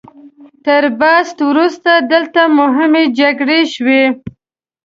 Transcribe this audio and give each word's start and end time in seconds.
تر 0.65 0.83
بعثت 0.99 1.37
وروسته 1.49 1.91
دلته 2.11 2.41
مهمې 2.59 3.03
جګړې 3.19 3.59
شوي. 3.73 4.03